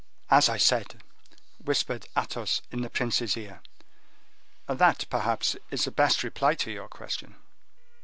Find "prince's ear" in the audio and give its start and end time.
2.89-3.61